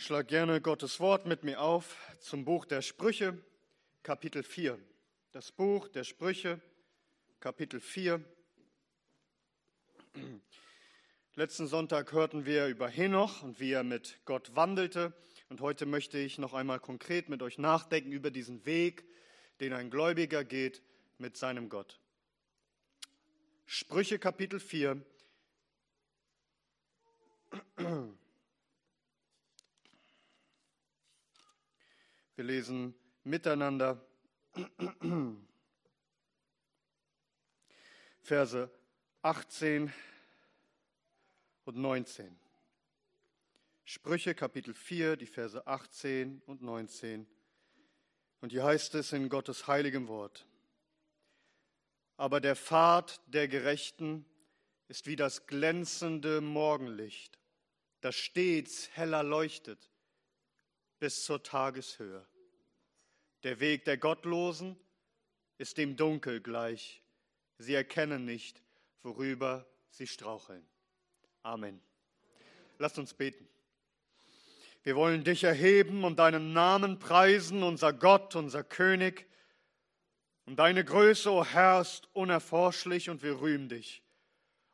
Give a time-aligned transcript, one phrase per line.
[0.00, 3.36] Schlag gerne Gottes Wort mit mir auf zum Buch der Sprüche,
[4.04, 4.78] Kapitel 4.
[5.32, 6.60] Das Buch der Sprüche,
[7.40, 8.24] Kapitel 4.
[11.34, 15.12] Letzten Sonntag hörten wir über Henoch und wie er mit Gott wandelte.
[15.48, 19.04] Und heute möchte ich noch einmal konkret mit euch nachdenken über diesen Weg,
[19.58, 20.80] den ein Gläubiger geht
[21.18, 21.98] mit seinem Gott.
[23.66, 25.02] Sprüche Kapitel 4.
[32.38, 34.00] Wir lesen miteinander
[38.20, 38.70] Verse
[39.22, 39.92] 18
[41.64, 42.38] und 19.
[43.82, 47.26] Sprüche Kapitel 4, die Verse 18 und 19.
[48.40, 50.46] Und hier heißt es in Gottes heiligem Wort.
[52.16, 54.24] Aber der Pfad der Gerechten
[54.86, 57.36] ist wie das glänzende Morgenlicht,
[58.00, 59.90] das stets heller leuchtet
[60.98, 62.26] bis zur Tageshöhe.
[63.44, 64.76] Der Weg der Gottlosen
[65.58, 67.02] ist dem Dunkel gleich.
[67.58, 68.62] Sie erkennen nicht,
[69.02, 70.66] worüber sie straucheln.
[71.42, 71.80] Amen.
[72.78, 73.48] Lasst uns beten.
[74.82, 79.26] Wir wollen dich erheben und deinen Namen preisen, unser Gott, unser König.
[80.46, 84.02] Und deine Größe, o oh Herr, ist unerforschlich und wir rühmen dich.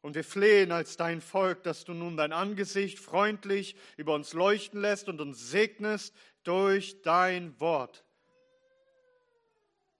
[0.04, 4.82] Und wir flehen als dein Volk, dass du nun dein Angesicht freundlich über uns leuchten
[4.82, 8.04] lässt und uns segnest durch dein Wort.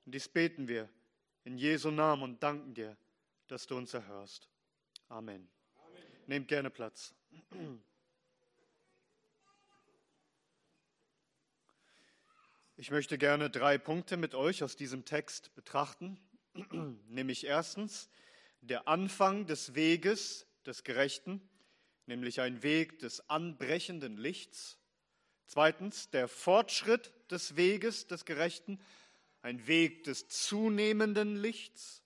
[0.05, 0.91] Und dies beten wir
[1.45, 2.99] in Jesu Namen und danken dir,
[3.47, 4.51] dass du uns erhörst.
[5.09, 5.49] Amen.
[5.79, 6.03] Amen.
[6.27, 7.15] Nehmt gerne Platz.
[12.77, 16.21] Ich möchte gerne drei Punkte mit euch aus diesem Text betrachten,
[17.09, 18.11] nämlich erstens,
[18.67, 21.41] der Anfang des Weges des Gerechten,
[22.07, 24.79] nämlich ein Weg des anbrechenden Lichts.
[25.47, 28.81] Zweitens, der Fortschritt des Weges des Gerechten,
[29.43, 32.03] ein Weg des zunehmenden Lichts.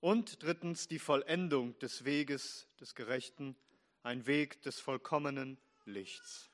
[0.00, 3.54] Und drittens, die Vollendung des Weges des Gerechten,
[4.02, 6.50] ein Weg des vollkommenen Lichts.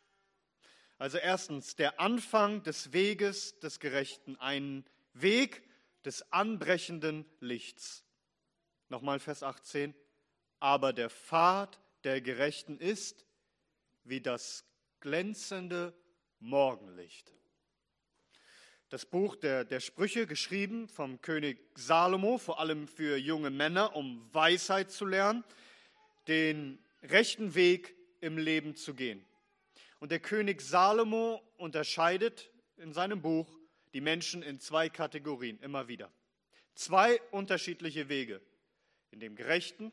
[0.98, 4.84] Also erstens, der Anfang des Weges des Gerechten, ein
[5.14, 5.62] Weg
[6.04, 8.04] des anbrechenden Lichts.
[8.88, 9.94] Nochmal Vers 18.
[10.60, 13.26] Aber der Pfad der Gerechten ist
[14.04, 14.64] wie das
[15.00, 15.94] glänzende
[16.40, 17.32] Morgenlicht.
[18.88, 24.26] Das Buch der, der Sprüche, geschrieben vom König Salomo, vor allem für junge Männer, um
[24.32, 25.44] Weisheit zu lernen,
[26.26, 29.22] den rechten Weg im Leben zu gehen.
[30.00, 33.58] Und der König Salomo unterscheidet in seinem Buch
[33.92, 36.10] die Menschen in zwei Kategorien immer wieder.
[36.74, 38.40] Zwei unterschiedliche Wege
[39.10, 39.92] in dem Gerechten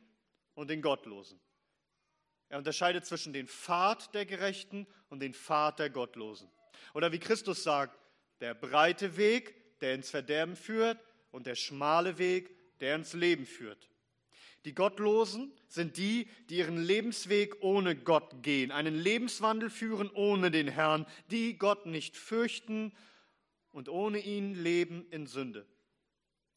[0.54, 1.40] und den Gottlosen.
[2.50, 6.50] Er unterscheidet zwischen dem Pfad der Gerechten und dem Pfad der Gottlosen.
[6.94, 8.00] Oder wie Christus sagt,
[8.40, 11.00] der breite Weg, der ins Verderben führt,
[11.32, 13.90] und der schmale Weg, der ins Leben führt.
[14.64, 20.68] Die Gottlosen sind die, die ihren Lebensweg ohne Gott gehen, einen Lebenswandel führen ohne den
[20.68, 22.92] Herrn, die Gott nicht fürchten
[23.72, 25.68] und ohne ihn leben in Sünde.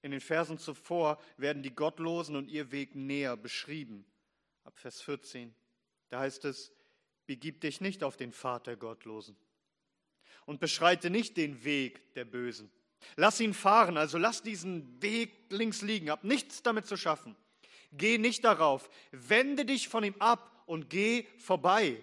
[0.02, 4.04] In den Versen zuvor werden die Gottlosen und ihr Weg näher beschrieben.
[4.64, 5.54] Ab Vers 14.
[6.08, 6.72] Da heißt es,
[7.26, 9.36] begib dich nicht auf den Pfad der Gottlosen
[10.46, 12.70] und beschreite nicht den Weg der Bösen.
[13.16, 17.36] Lass ihn fahren, also lass diesen Weg links liegen, hab nichts damit zu schaffen.
[17.92, 22.02] Geh nicht darauf, wende dich von ihm ab und geh vorbei.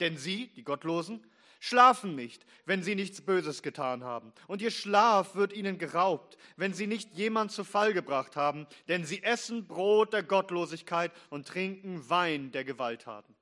[0.00, 1.24] Denn sie, die Gottlosen,
[1.58, 4.32] schlafen nicht, wenn sie nichts Böses getan haben.
[4.46, 9.04] Und ihr Schlaf wird ihnen geraubt, wenn sie nicht jemand zu Fall gebracht haben, denn
[9.04, 13.34] sie essen Brot der Gottlosigkeit und trinken Wein der Gewalttaten.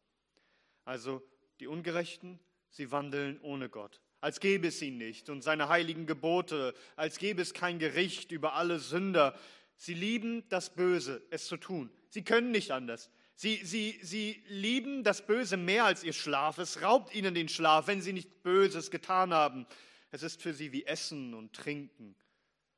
[0.84, 1.22] Also
[1.60, 2.38] die Ungerechten,
[2.70, 7.42] sie wandeln ohne Gott, als gäbe es ihn nicht und seine heiligen Gebote, als gäbe
[7.42, 9.38] es kein Gericht über alle Sünder.
[9.76, 11.90] Sie lieben das Böse, es zu tun.
[12.08, 13.10] Sie können nicht anders.
[13.38, 16.56] Sie, sie, sie lieben das Böse mehr als ihr Schlaf.
[16.56, 19.66] Es raubt ihnen den Schlaf, wenn sie nichts Böses getan haben.
[20.10, 22.16] Es ist für sie wie Essen und Trinken.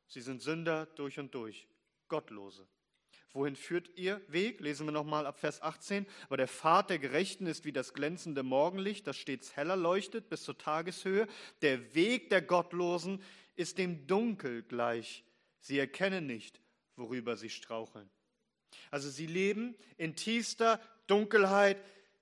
[0.09, 1.69] Sie sind Sünder durch und durch,
[2.09, 2.67] Gottlose.
[3.33, 4.61] Wohin führt ihr Weg?
[4.61, 6.07] Lesen wir nochmal ab Vers 18.
[6.27, 10.43] Aber der Pfad der Gerechten ist wie das glänzende Morgenlicht, das stets heller leuchtet bis
[10.43, 11.29] zur Tageshöhe.
[11.63, 13.23] Der Weg der Gottlosen
[13.55, 15.25] ist dem Dunkel gleich.
[15.61, 16.61] Sie erkennen nicht,
[16.97, 18.11] worüber sie straucheln.
[18.91, 21.79] Also sie leben in tiefster Dunkelheit,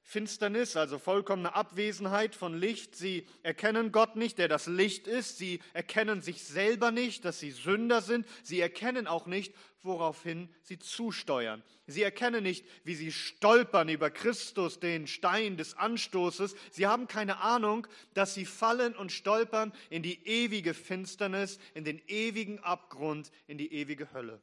[0.09, 2.95] Finsternis, also vollkommene Abwesenheit von Licht.
[2.95, 5.37] Sie erkennen Gott nicht, der das Licht ist.
[5.37, 8.25] Sie erkennen sich selber nicht, dass sie Sünder sind.
[8.45, 11.61] Sie erkennen auch nicht, woraufhin sie zusteuern.
[11.89, 16.55] Sie erkennen nicht, wie sie stolpern über Christus, den Stein des Anstoßes.
[16.71, 22.01] Sie haben keine Ahnung, dass sie fallen und stolpern in die ewige Finsternis, in den
[22.07, 24.41] ewigen Abgrund, in die ewige Hölle.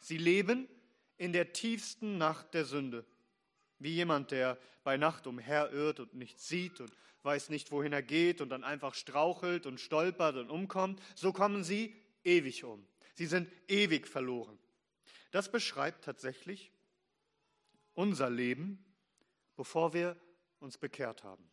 [0.00, 0.68] Sie leben
[1.20, 3.04] in der tiefsten Nacht der Sünde.
[3.78, 6.90] Wie jemand, der bei Nacht umherirrt und nichts sieht und
[7.24, 11.62] weiß nicht, wohin er geht und dann einfach strauchelt und stolpert und umkommt, so kommen
[11.62, 11.94] sie
[12.24, 12.86] ewig um.
[13.16, 14.58] Sie sind ewig verloren.
[15.30, 16.72] Das beschreibt tatsächlich
[17.92, 18.82] unser Leben,
[19.56, 20.16] bevor wir
[20.58, 21.44] uns bekehrt haben.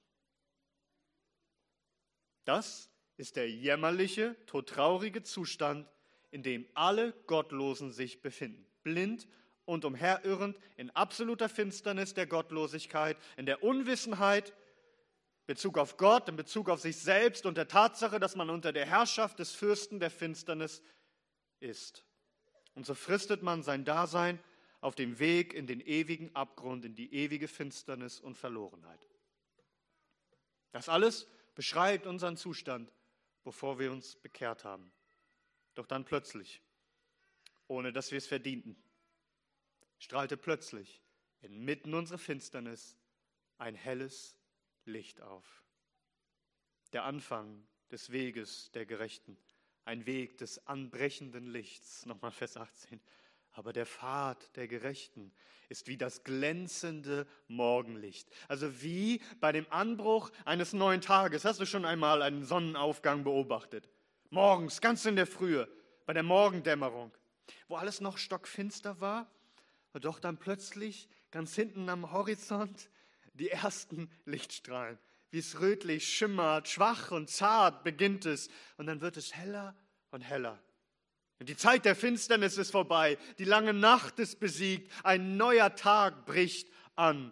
[2.46, 5.90] Das ist der jämmerliche, todtraurige Zustand,
[6.32, 8.66] in dem alle Gottlosen sich befinden.
[8.84, 9.28] Blind
[9.68, 14.54] und umherirrend in absoluter Finsternis der Gottlosigkeit, in der Unwissenheit,
[15.46, 18.86] Bezug auf Gott, in Bezug auf sich selbst und der Tatsache, dass man unter der
[18.86, 20.82] Herrschaft des Fürsten der Finsternis
[21.60, 22.06] ist.
[22.76, 24.40] Und so fristet man sein Dasein
[24.80, 29.00] auf dem Weg in den ewigen Abgrund, in die ewige Finsternis und Verlorenheit.
[30.72, 32.90] Das alles beschreibt unseren Zustand,
[33.44, 34.92] bevor wir uns bekehrt haben.
[35.76, 36.62] Doch dann plötzlich,
[37.68, 38.78] ohne dass wir es verdienten,
[40.00, 41.02] strahlte plötzlich
[41.42, 42.98] inmitten unserer Finsternis
[43.58, 44.38] ein helles
[44.86, 45.64] Licht auf.
[46.94, 49.38] Der Anfang des Weges der Gerechten,
[49.86, 53.00] ein Weg des anbrechenden Lichts, nochmal Vers 18.
[53.52, 55.34] Aber der Pfad der Gerechten
[55.70, 58.30] ist wie das glänzende Morgenlicht.
[58.48, 61.44] Also wie bei dem Anbruch eines neuen Tages.
[61.44, 63.90] Hast du schon einmal einen Sonnenaufgang beobachtet?
[64.30, 65.68] Morgens, ganz in der Frühe,
[66.06, 67.12] bei der Morgendämmerung,
[67.68, 69.30] wo alles noch stockfinster war
[70.00, 72.90] doch dann plötzlich ganz hinten am Horizont
[73.34, 74.98] die ersten Lichtstrahlen.
[75.30, 79.76] Wie es rötlich schimmert, schwach und zart beginnt es und dann wird es heller
[80.12, 80.62] und heller.
[81.40, 86.26] Und die Zeit der Finsternis ist vorbei, die lange Nacht ist besiegt, ein neuer Tag
[86.26, 87.32] bricht an.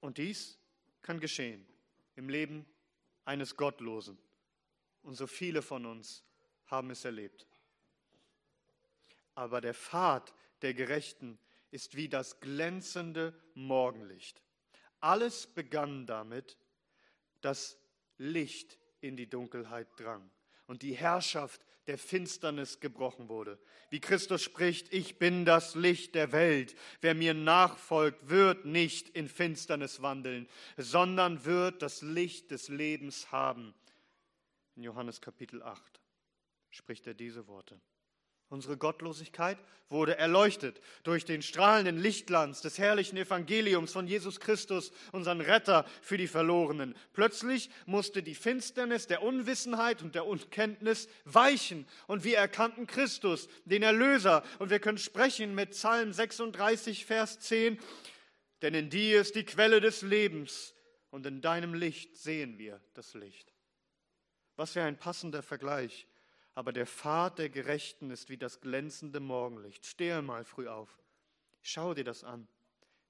[0.00, 0.58] Und dies
[1.02, 1.66] kann geschehen
[2.16, 2.66] im Leben
[3.24, 4.18] eines Gottlosen.
[5.02, 6.24] Und so viele von uns
[6.66, 7.46] haben es erlebt.
[9.34, 11.38] Aber der Pfad der Gerechten
[11.70, 14.42] ist wie das glänzende Morgenlicht.
[15.00, 16.58] Alles begann damit,
[17.40, 17.78] dass
[18.16, 20.30] Licht in die Dunkelheit drang
[20.66, 23.58] und die Herrschaft der Finsternis gebrochen wurde.
[23.88, 26.74] Wie Christus spricht, ich bin das Licht der Welt.
[27.00, 33.74] Wer mir nachfolgt, wird nicht in Finsternis wandeln, sondern wird das Licht des Lebens haben.
[34.76, 36.00] In Johannes Kapitel 8
[36.70, 37.80] spricht er diese Worte.
[38.50, 39.58] Unsere Gottlosigkeit
[39.90, 46.16] wurde erleuchtet durch den strahlenden Lichtglanz des herrlichen Evangeliums von Jesus Christus, unseren Retter für
[46.16, 46.94] die Verlorenen.
[47.12, 53.82] Plötzlich musste die Finsternis der Unwissenheit und der Unkenntnis weichen und wir erkannten Christus, den
[53.82, 54.42] Erlöser.
[54.58, 57.78] Und wir können sprechen mit Psalm 36, Vers 10,
[58.62, 60.74] denn in dir ist die Quelle des Lebens
[61.10, 63.52] und in deinem Licht sehen wir das Licht.
[64.56, 66.06] Was für ein passender Vergleich
[66.58, 69.86] aber der Pfad der Gerechten ist wie das glänzende Morgenlicht.
[69.86, 70.98] Stehe mal früh auf.
[71.62, 72.48] Schau dir das an,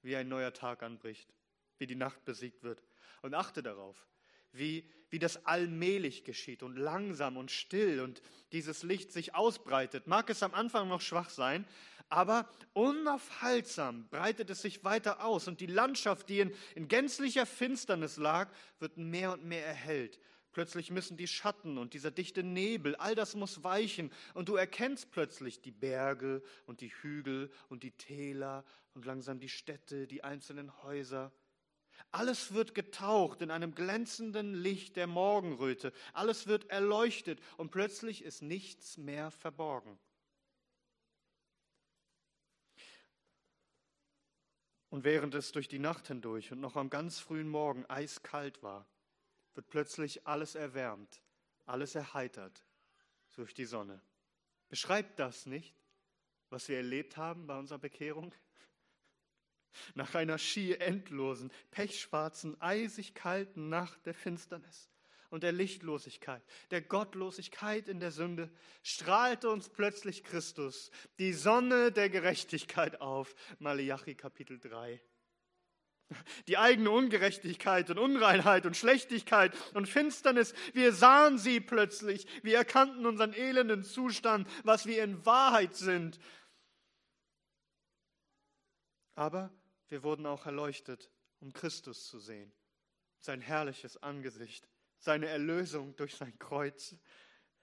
[0.03, 1.33] wie ein neuer Tag anbricht,
[1.79, 2.83] wie die Nacht besiegt wird.
[3.23, 4.06] Und achte darauf,
[4.53, 8.21] wie, wie das allmählich geschieht und langsam und still und
[8.53, 10.06] dieses Licht sich ausbreitet.
[10.06, 11.67] Mag es am Anfang noch schwach sein,
[12.11, 18.19] aber unaufhaltsam breitet es sich weiter aus und die Landschaft, die in, in gänzlicher Finsternis
[18.19, 20.19] lag, wird mehr und mehr erhellt
[20.53, 25.11] Plötzlich müssen die Schatten und dieser dichte Nebel, all das muss weichen und du erkennst
[25.11, 28.64] plötzlich die Berge und die Hügel und die Täler
[28.95, 31.33] und langsam die Städte, die einzelnen Häuser.
[32.11, 35.93] Alles wird getaucht in einem glänzenden Licht der Morgenröte.
[36.14, 39.99] Alles wird erleuchtet und plötzlich ist nichts mehr verborgen.
[44.90, 48.87] Und während es durch die Nacht hindurch und noch am ganz frühen Morgen eiskalt war,
[49.59, 51.21] wird plötzlich alles erwärmt,
[51.67, 52.65] alles erheitert
[53.35, 54.00] durch die Sonne.
[54.69, 55.75] Beschreibt das nicht,
[56.49, 58.33] was wir erlebt haben bei unserer Bekehrung?
[59.97, 64.88] Nach einer schier endlosen, pechschwarzen, eisig kalten Nacht der Finsternis
[65.29, 68.53] und der Lichtlosigkeit, der Gottlosigkeit in der Sünde,
[68.85, 73.35] strahlte uns plötzlich Christus, die Sonne der Gerechtigkeit auf.
[73.59, 75.00] Malachi Kapitel 3.
[76.47, 83.05] Die eigene Ungerechtigkeit und Unreinheit und Schlechtigkeit und Finsternis, wir sahen sie plötzlich, wir erkannten
[83.05, 86.19] unseren elenden Zustand, was wir in Wahrheit sind.
[89.15, 89.50] Aber
[89.88, 91.11] wir wurden auch erleuchtet
[91.41, 92.53] um Christus zu sehen,
[93.21, 96.97] sein herrliches Angesicht, seine Erlösung durch sein Kreuz.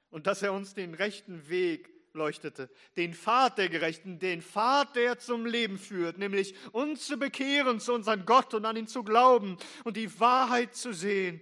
[0.10, 5.20] Und dass er uns den rechten Weg leuchtete, den Pfad der Gerechten, den Pfad, der
[5.20, 9.58] zum Leben führt, nämlich uns zu bekehren zu unserem Gott und an ihn zu glauben
[9.84, 11.42] und die Wahrheit zu sehen,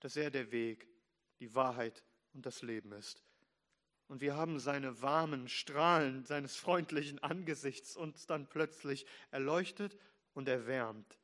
[0.00, 0.88] dass er der Weg,
[1.40, 3.22] die Wahrheit und das Leben ist.
[4.08, 9.96] Und wir haben seine warmen Strahlen seines freundlichen Angesichts uns dann plötzlich erleuchtet
[10.32, 11.18] und erwärmt.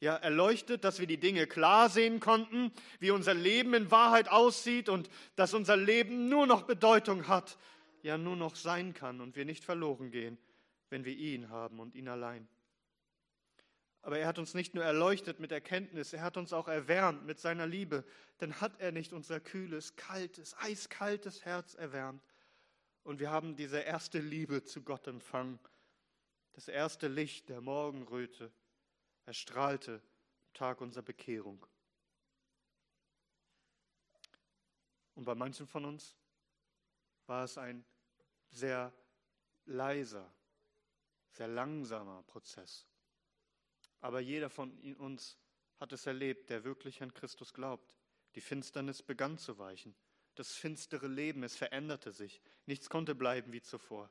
[0.00, 4.90] Ja, erleuchtet, dass wir die Dinge klar sehen konnten, wie unser Leben in Wahrheit aussieht
[4.90, 7.56] und dass unser Leben nur noch Bedeutung hat,
[8.04, 10.38] ja nur noch sein kann und wir nicht verloren gehen,
[10.90, 12.46] wenn wir ihn haben und ihn allein.
[14.02, 17.40] Aber er hat uns nicht nur erleuchtet mit Erkenntnis, er hat uns auch erwärmt mit
[17.40, 18.04] seiner Liebe.
[18.40, 22.22] Denn hat er nicht unser kühles, kaltes, eiskaltes Herz erwärmt.
[23.04, 25.58] Und wir haben diese erste Liebe zu Gott empfangen.
[26.52, 28.52] Das erste Licht der Morgenröte
[29.24, 31.64] erstrahlte am Tag unserer Bekehrung.
[35.14, 36.14] Und bei manchen von uns
[37.26, 37.82] war es ein
[38.54, 38.92] sehr
[39.66, 40.32] leiser,
[41.30, 42.86] sehr langsamer Prozess.
[44.00, 45.38] Aber jeder von uns
[45.78, 47.94] hat es erlebt, der wirklich an Christus glaubt.
[48.34, 49.94] Die Finsternis begann zu weichen.
[50.34, 52.40] Das finstere Leben, es veränderte sich.
[52.66, 54.10] Nichts konnte bleiben wie zuvor.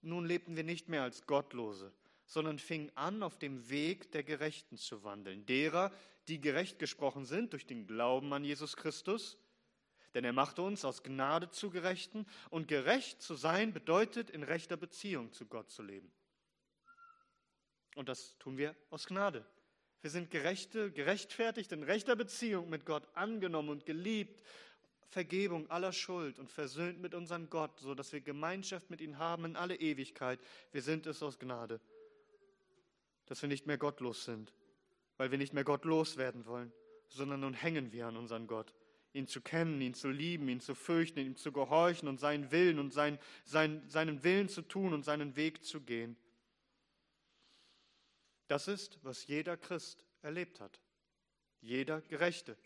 [0.00, 1.92] Nun lebten wir nicht mehr als Gottlose,
[2.24, 5.44] sondern fingen an, auf dem Weg der Gerechten zu wandeln.
[5.46, 5.92] Derer,
[6.28, 9.38] die gerecht gesprochen sind durch den Glauben an Jesus Christus
[10.14, 14.76] denn er machte uns aus Gnade zu Gerechten und gerecht zu sein bedeutet, in rechter
[14.76, 16.10] Beziehung zu Gott zu leben.
[17.94, 19.44] Und das tun wir aus Gnade.
[20.00, 24.42] Wir sind gerechte, gerechtfertigt in rechter Beziehung mit Gott angenommen und geliebt,
[25.08, 29.46] Vergebung aller Schuld und versöhnt mit unserem Gott, so dass wir Gemeinschaft mit ihm haben
[29.46, 30.38] in alle Ewigkeit.
[30.70, 31.80] Wir sind es aus Gnade,
[33.26, 34.52] dass wir nicht mehr gottlos sind,
[35.16, 36.72] weil wir nicht mehr gottlos werden wollen,
[37.08, 38.74] sondern nun hängen wir an unseren Gott
[39.12, 42.78] ihn zu kennen, ihn zu lieben, ihn zu fürchten, ihm zu gehorchen und seinen Willen
[42.78, 46.16] und sein, sein, seinen Willen zu tun und seinen Weg zu gehen.
[48.46, 50.80] Das ist, was jeder Christ erlebt hat.
[51.60, 52.56] Jeder Gerechte,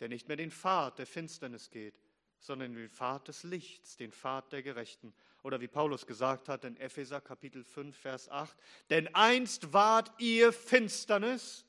[0.00, 2.00] der nicht mehr den Pfad der Finsternis geht,
[2.40, 5.14] sondern den Pfad des Lichts, den Pfad der Gerechten.
[5.42, 8.56] Oder wie Paulus gesagt hat in Epheser Kapitel 5, Vers 8,
[8.88, 11.64] denn einst wart ihr Finsternis,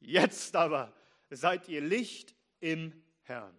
[0.00, 0.94] jetzt aber
[1.30, 3.56] seid ihr Licht im Herrn.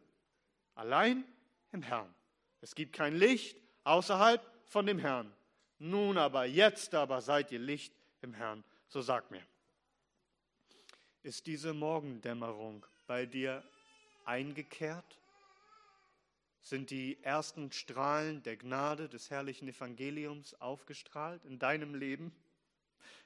[0.75, 1.25] Allein
[1.72, 2.13] im Herrn.
[2.60, 5.34] Es gibt kein Licht außerhalb von dem Herrn.
[5.80, 8.63] Nun aber, jetzt aber seid ihr Licht im Herrn.
[8.88, 9.42] So sag mir,
[11.24, 13.63] ist diese Morgendämmerung bei dir
[14.25, 15.18] eingekehrt?
[16.62, 22.32] Sind die ersten Strahlen der Gnade des herrlichen Evangeliums aufgestrahlt in deinem Leben?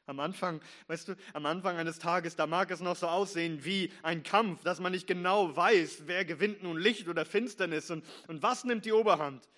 [0.08, 3.92] Am Anfang, weißt du, am Anfang eines Tages, da mag es noch so aussehen wie
[4.04, 8.44] ein Kampf, dass man nicht genau weiß, wer gewinnt nun Licht oder Finsternis und, und
[8.44, 9.50] was nimmt die Oberhand.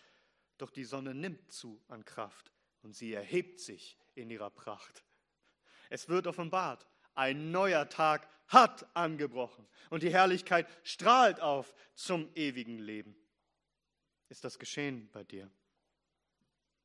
[0.58, 5.04] Doch die Sonne nimmt zu an Kraft und sie erhebt sich in ihrer Pracht.
[5.90, 12.80] Es wird offenbart, ein neuer Tag hat angebrochen und die Herrlichkeit strahlt auf zum ewigen
[12.80, 13.18] Leben.
[14.30, 15.52] Ist das geschehen bei dir?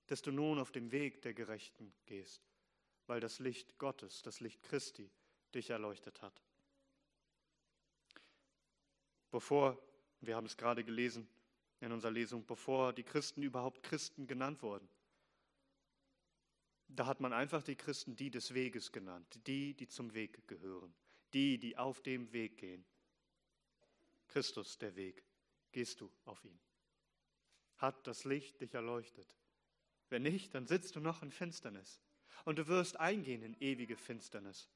[0.08, 2.51] Dass du nun auf dem Weg der Gerechten gehst
[3.06, 5.10] weil das Licht Gottes, das Licht Christi
[5.54, 6.42] dich erleuchtet hat.
[9.30, 9.78] Bevor,
[10.20, 11.28] wir haben es gerade gelesen
[11.80, 14.88] in unserer Lesung, bevor die Christen überhaupt Christen genannt wurden,
[16.88, 20.94] da hat man einfach die Christen die des Weges genannt, die, die zum Weg gehören,
[21.32, 22.84] die, die auf dem Weg gehen.
[24.28, 25.24] Christus, der Weg,
[25.72, 26.58] gehst du auf ihn.
[27.78, 29.34] Hat das Licht dich erleuchtet?
[30.10, 32.00] Wenn nicht, dann sitzt du noch in Finsternis
[32.44, 34.68] und du wirst eingehen in ewige Finsternis.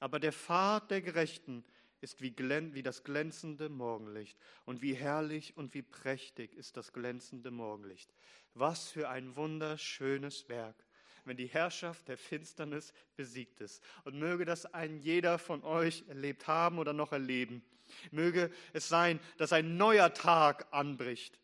[0.00, 1.64] Aber der Pfad der Gerechten
[2.00, 4.38] ist wie, wie, das glänzende Morgenlicht.
[4.64, 8.12] Und wie herrlich und wie prächtig ist das glänzende Morgenlicht.
[8.54, 10.76] Was für ein wunderschönes Werk,
[11.24, 13.82] wenn die Herrschaft der Finsternis besiegt ist.
[14.04, 17.62] Und möge das ein jeder von euch erlebt haben oder noch erleben.
[18.10, 21.38] Möge es sein, dass ein neuer Tag anbricht.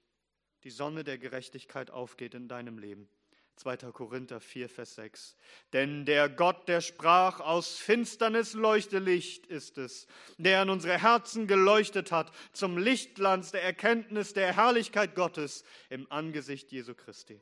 [0.62, 3.08] Die Sonne der Gerechtigkeit aufgeht in deinem Leben.
[3.56, 3.76] 2.
[3.92, 5.36] Korinther 4, Vers 6.
[5.72, 10.06] Denn der Gott, der sprach, aus Finsternis leuchte Licht ist es,
[10.38, 16.72] der an unsere Herzen geleuchtet hat, zum Lichtglanz der Erkenntnis der Herrlichkeit Gottes im Angesicht
[16.72, 17.40] Jesu Christi.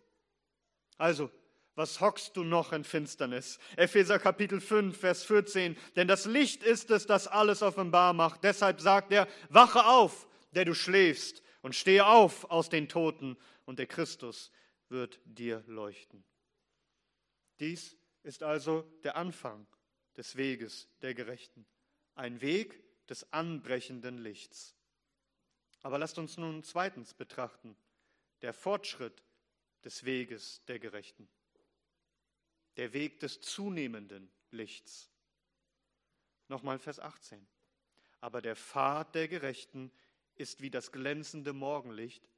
[0.98, 1.30] Also,
[1.74, 3.58] was hockst du noch in Finsternis?
[3.76, 5.76] Epheser Kapitel 5, Vers 14.
[5.96, 8.44] Denn das Licht ist es, das alles offenbar macht.
[8.44, 13.78] Deshalb sagt er, wache auf, der du schläfst, und stehe auf aus den Toten, und
[13.78, 14.50] der Christus
[14.92, 16.22] wird dir leuchten.
[17.58, 19.66] Dies ist also der Anfang
[20.16, 21.66] des Weges der Gerechten.
[22.14, 24.76] Ein Weg des anbrechenden Lichts.
[25.80, 27.76] Aber lasst uns nun zweitens betrachten,
[28.42, 29.22] der Fortschritt
[29.84, 31.28] des Weges der Gerechten.
[32.76, 35.10] Der Weg des zunehmenden Lichts.
[36.48, 37.46] Nochmal Vers 18.
[38.20, 39.90] Aber der Pfad der Gerechten
[40.36, 42.28] ist wie das glänzende Morgenlicht,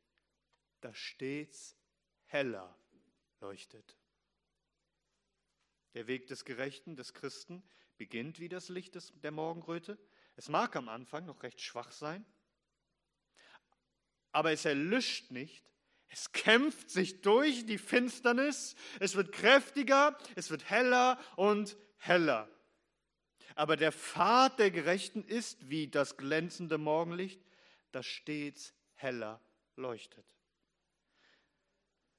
[0.80, 1.76] das stets
[2.26, 2.76] heller
[3.40, 3.96] leuchtet.
[5.94, 7.62] Der Weg des Gerechten, des Christen,
[7.96, 9.98] beginnt wie das Licht des, der Morgenröte.
[10.36, 12.26] Es mag am Anfang noch recht schwach sein,
[14.32, 15.70] aber es erlischt nicht.
[16.08, 18.74] Es kämpft sich durch die Finsternis.
[19.00, 22.48] Es wird kräftiger, es wird heller und heller.
[23.54, 27.40] Aber der Pfad der Gerechten ist wie das glänzende Morgenlicht,
[27.92, 29.40] das stets heller
[29.76, 30.33] leuchtet.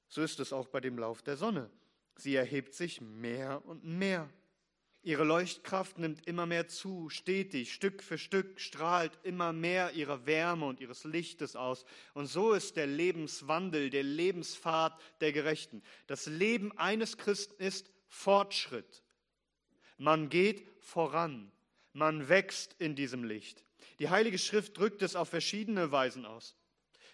[0.08, 1.70] So ist es auch bei dem Lauf der Sonne.
[2.16, 4.28] Sie erhebt sich mehr und mehr.
[5.06, 10.66] Ihre Leuchtkraft nimmt immer mehr zu, stetig, Stück für Stück strahlt immer mehr ihrer Wärme
[10.66, 11.84] und ihres Lichtes aus.
[12.12, 15.84] Und so ist der Lebenswandel, der Lebenspfad der Gerechten.
[16.08, 19.04] Das Leben eines Christen ist Fortschritt.
[19.96, 21.52] Man geht voran,
[21.92, 23.64] man wächst in diesem Licht.
[24.00, 26.56] Die Heilige Schrift drückt es auf verschiedene Weisen aus.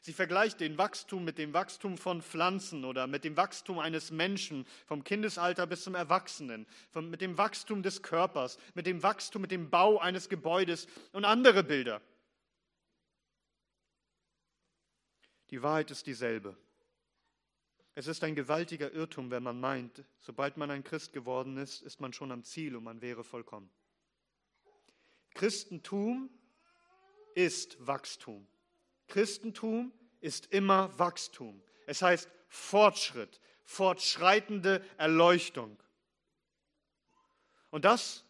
[0.05, 4.67] Sie vergleicht den Wachstum mit dem Wachstum von Pflanzen oder mit dem Wachstum eines Menschen
[4.85, 9.71] vom Kindesalter bis zum Erwachsenen, mit dem Wachstum des Körpers, mit dem Wachstum, mit dem
[9.71, 12.03] Bau eines Gebäudes und andere Bilder.
[15.51, 16.57] Die Wahrheit ist dieselbe.
[17.95, 22.01] Es ist ein gewaltiger Irrtum, wenn man meint, sobald man ein Christ geworden ist, ist
[22.01, 23.71] man schon am Ziel und man wäre vollkommen.
[25.35, 26.29] Christentum
[27.37, 28.49] ist Wachstum.
[29.13, 29.93] Christentum
[30.23, 31.63] ist immer Wachstum.
[31.87, 35.79] Es heißt Fortschritt, fortschreitende Erleuchtung.
[37.69, 38.25] Und das,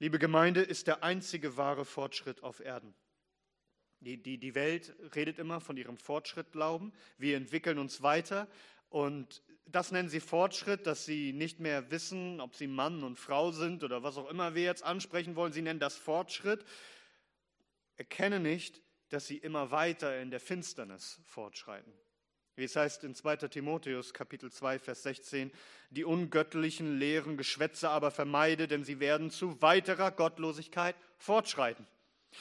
[0.00, 2.94] liebe Gemeinde, ist der einzige wahre Fortschritt auf Erden.
[4.00, 6.92] Die, die, die Welt redet immer von ihrem Fortschrittglauben.
[7.16, 8.46] Wir entwickeln uns weiter
[8.90, 13.52] und das nennen sie Fortschritt, dass sie nicht mehr wissen, ob sie Mann und Frau
[13.52, 15.54] sind oder was auch immer wir jetzt ansprechen wollen.
[15.54, 16.62] Sie nennen das Fortschritt.
[17.96, 21.92] Erkenne nicht, dass sie immer weiter in der Finsternis fortschreiten.
[22.56, 23.36] Wie es heißt in 2.
[23.48, 25.50] Timotheus Kapitel 2 Vers 16,
[25.90, 31.86] die ungöttlichen leeren Geschwätze aber vermeide, denn sie werden zu weiterer Gottlosigkeit fortschreiten.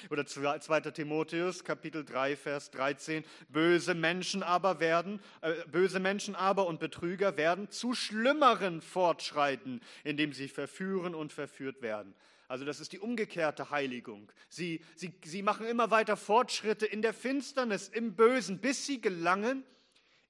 [0.09, 0.59] Oder 2.
[0.91, 7.37] Timotheus Kapitel 3 Vers 13, böse Menschen aber werden, äh, böse Menschen aber und Betrüger
[7.37, 12.15] werden zu schlimmeren fortschreiten, indem sie verführen und verführt werden.
[12.53, 14.31] Also das ist die umgekehrte Heiligung.
[14.47, 19.65] Sie, sie, sie machen immer weiter Fortschritte in der Finsternis, im Bösen, bis sie gelangen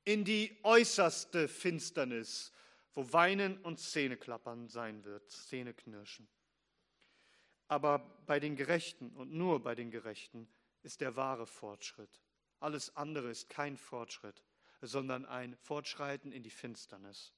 [0.05, 2.53] in die äußerste Finsternis,
[2.93, 6.29] wo Weinen und Zähneklappern sein wird, Zähneknirschen.
[7.67, 10.47] Aber bei den Gerechten und nur bei den Gerechten
[10.81, 12.21] ist der wahre Fortschritt.
[12.61, 14.45] Alles andere ist kein Fortschritt,
[14.79, 17.33] sondern ein Fortschreiten in die Finsternis.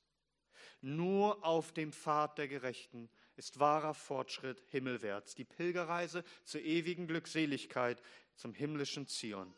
[0.82, 8.02] Nur auf dem Pfad der Gerechten ist wahrer Fortschritt himmelwärts, die Pilgerreise zur ewigen Glückseligkeit,
[8.36, 9.54] zum himmlischen Zion.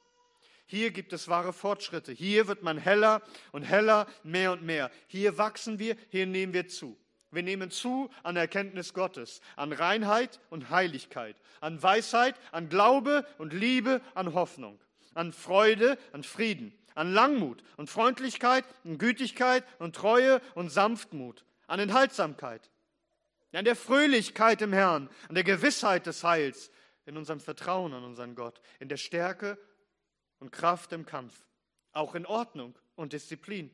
[0.66, 2.12] Hier gibt es wahre Fortschritte.
[2.12, 3.22] Hier wird man heller
[3.54, 4.92] und heller, mehr und mehr.
[5.08, 6.98] Hier wachsen wir, hier nehmen wir zu.
[7.32, 13.54] Wir nehmen zu an Erkenntnis Gottes, an Reinheit und Heiligkeit, an Weisheit, an Glaube und
[13.54, 14.80] Liebe, an Hoffnung,
[15.14, 21.80] an Freude, an Frieden, an Langmut und Freundlichkeit und Gütigkeit und Treue und Sanftmut, an
[21.80, 22.70] Enthaltsamkeit
[23.52, 26.72] an der Fröhlichkeit im Herrn, an der Gewissheit des Heils,
[27.06, 29.58] in unserem Vertrauen an unseren Gott, in der Stärke
[30.40, 31.48] und Kraft im Kampf,
[31.94, 33.72] auch in Ordnung und Disziplin.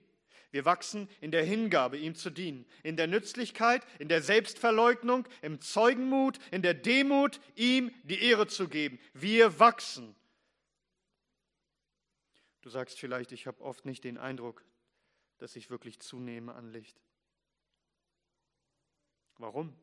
[0.51, 5.59] Wir wachsen in der Hingabe, ihm zu dienen, in der Nützlichkeit, in der Selbstverleugnung, im
[5.59, 8.99] Zeugenmut, in der Demut, ihm die Ehre zu geben.
[9.13, 10.15] Wir wachsen.
[12.61, 14.63] Du sagst vielleicht, ich habe oft nicht den Eindruck,
[15.39, 17.01] dass ich wirklich zunehme an Licht.
[19.37, 19.75] Warum?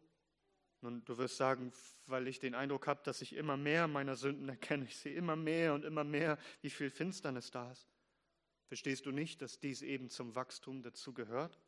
[0.83, 1.73] Nun, du wirst sagen,
[2.07, 4.85] weil ich den Eindruck habe, dass ich immer mehr meiner Sünden erkenne.
[4.85, 7.87] Ich sehe immer mehr und immer mehr, wie viel Finsternis da ist.
[8.67, 11.61] Verstehst du nicht, dass dies eben zum Wachstum dazu gehört?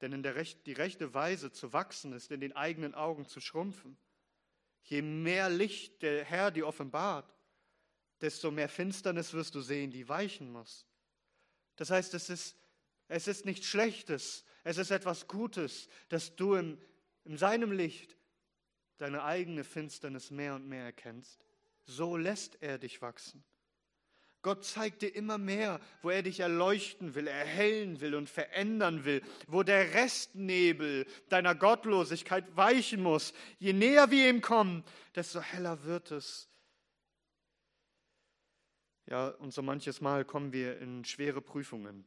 [0.00, 3.40] Denn in der Recht, die rechte Weise zu wachsen ist, in den eigenen Augen zu
[3.40, 3.96] schrumpfen.
[4.82, 7.34] Je mehr Licht der Herr dir offenbart,
[8.20, 10.86] desto mehr Finsternis wirst du sehen, die weichen muss.
[11.76, 12.56] Das heißt, es ist,
[13.08, 16.76] es ist nichts Schlechtes, es ist etwas Gutes, dass du im,
[17.24, 18.16] in seinem Licht
[18.98, 21.46] deine eigene Finsternis mehr und mehr erkennst.
[21.84, 23.44] So lässt er dich wachsen.
[24.42, 29.22] Gott zeigt dir immer mehr, wo er dich erleuchten will, erhellen will und verändern will,
[29.46, 33.34] wo der Restnebel deiner Gottlosigkeit weichen muss.
[33.60, 34.82] Je näher wir ihm kommen,
[35.14, 36.48] desto heller wird es.
[39.06, 42.04] Ja, und so manches Mal kommen wir in schwere Prüfungen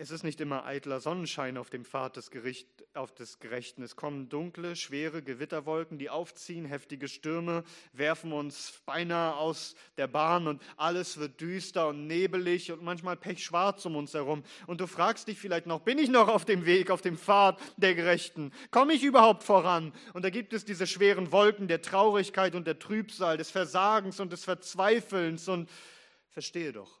[0.00, 3.82] es ist nicht immer eitler Sonnenschein auf dem Pfad des, Gericht, auf des Gerechten.
[3.82, 10.46] Es kommen dunkle, schwere Gewitterwolken, die aufziehen, heftige Stürme werfen uns beinahe aus der Bahn
[10.46, 14.44] und alles wird düster und nebelig und manchmal pechschwarz um uns herum.
[14.68, 17.58] Und du fragst dich vielleicht noch, bin ich noch auf dem Weg, auf dem Pfad
[17.76, 18.52] der Gerechten?
[18.70, 19.92] Komme ich überhaupt voran?
[20.12, 24.32] Und da gibt es diese schweren Wolken der Traurigkeit und der Trübsal, des Versagens und
[24.32, 25.68] des Verzweifelns und
[26.30, 27.00] verstehe doch,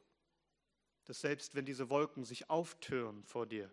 [1.08, 3.72] dass selbst wenn diese Wolken sich auftürmen vor dir,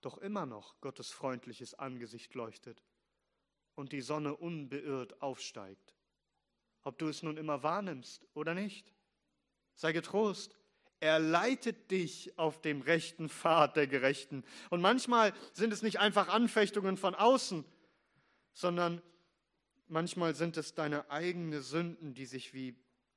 [0.00, 2.82] doch immer noch Gottes freundliches Angesicht leuchtet
[3.74, 5.94] und die Sonne unbeirrt aufsteigt.
[6.84, 8.94] Ob du es nun immer wahrnimmst oder nicht,
[9.74, 10.56] sei getrost.
[11.00, 14.42] Er leitet dich auf dem rechten Pfad der Gerechten.
[14.70, 17.62] Und manchmal sind es nicht einfach Anfechtungen von außen,
[18.54, 19.02] sondern
[19.86, 22.74] manchmal sind es deine eigenen Sünden, die sich wie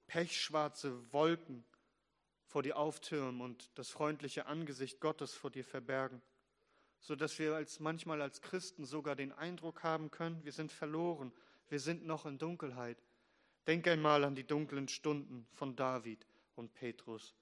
[0.07, 1.63] pechschwarze Wolken
[2.51, 6.21] vor dir auftürmen und das freundliche Angesicht Gottes vor dir verbergen,
[6.99, 11.31] so dass wir als manchmal als Christen sogar den Eindruck haben können, wir sind verloren,
[11.69, 13.01] wir sind noch in Dunkelheit.
[13.67, 17.33] Denk einmal an die dunklen Stunden von David und Petrus.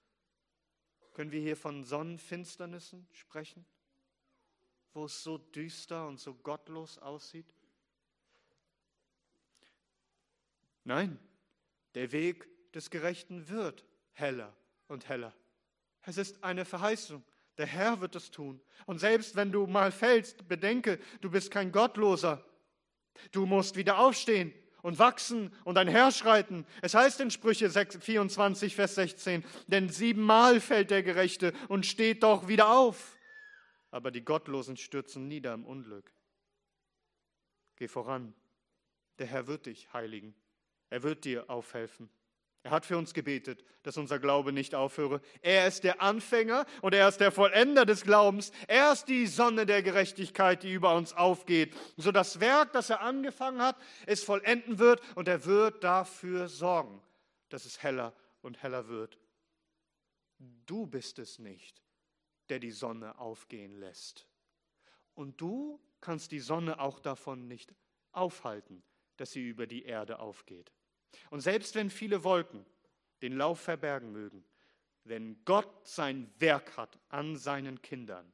[1.16, 3.66] Können wir hier von Sonnenfinsternissen sprechen,
[4.94, 7.52] wo es so düster und so gottlos aussieht?
[10.84, 11.18] Nein,
[11.96, 14.56] der Weg des Gerechten wird heller
[14.90, 15.34] und heller.
[16.04, 17.24] Es ist eine Verheißung.
[17.58, 18.62] Der Herr wird es tun.
[18.86, 22.46] Und selbst wenn du mal fällst, bedenke, du bist kein Gottloser.
[23.32, 26.66] Du musst wieder aufstehen und wachsen und ein Herr schreiten.
[26.82, 32.48] Es heißt in Sprüche 24, Vers 16, denn siebenmal fällt der Gerechte und steht doch
[32.48, 33.18] wieder auf.
[33.92, 36.14] Aber die Gottlosen stürzen nieder im Unglück.
[37.76, 38.34] Geh voran.
[39.18, 40.34] Der Herr wird dich heiligen.
[40.90, 42.10] Er wird dir aufhelfen.
[42.64, 45.22] Er hat für uns gebetet, dass unser Glaube nicht aufhöre.
[45.42, 48.52] Er ist der Anfänger und er ist der Vollender des Glaubens.
[48.68, 53.02] Er ist die Sonne der Gerechtigkeit, die über uns aufgeht, so das Werk, das er
[53.02, 57.02] angefangen hat, es vollenden wird und er wird dafür sorgen,
[57.48, 59.18] dass es heller und heller wird.
[60.66, 61.82] Du bist es nicht,
[62.50, 64.28] der die Sonne aufgehen lässt.
[65.16, 67.74] Und du kannst die Sonne auch davon nicht
[68.12, 68.84] aufhalten,
[69.16, 70.74] dass sie über die Erde aufgeht.
[71.30, 72.66] Und selbst wenn viele Wolken
[73.22, 74.44] den Lauf verbergen mögen,
[75.04, 78.32] wenn Gott sein Werk hat an seinen Kindern,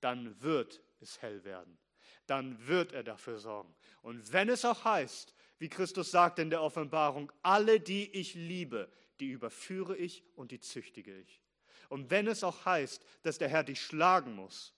[0.00, 1.78] dann wird es hell werden.
[2.26, 3.74] Dann wird er dafür sorgen.
[4.02, 8.90] Und wenn es auch heißt, wie Christus sagt in der Offenbarung, alle, die ich liebe,
[9.20, 11.42] die überführe ich und die züchtige ich.
[11.88, 14.74] Und wenn es auch heißt, dass der Herr dich schlagen muss,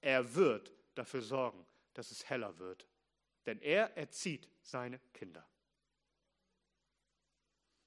[0.00, 2.86] er wird dafür sorgen, dass es heller wird.
[3.44, 5.46] Denn er erzieht seine Kinder.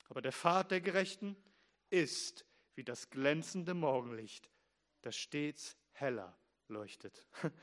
[0.10, 1.36] Aber der Pfad der Gerechten
[1.90, 2.46] ist
[2.76, 4.50] wie das glänzende Morgenlicht,
[5.02, 7.28] das stets heller leuchtet.